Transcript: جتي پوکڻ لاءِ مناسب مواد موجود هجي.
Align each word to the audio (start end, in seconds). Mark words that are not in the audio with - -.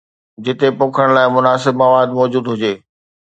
جتي 0.43 0.67
پوکڻ 0.79 1.07
لاءِ 1.15 1.27
مناسب 1.35 1.73
مواد 1.81 2.09
موجود 2.17 2.45
هجي. 2.51 2.73